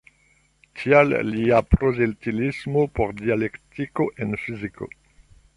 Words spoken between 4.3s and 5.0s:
fiziko.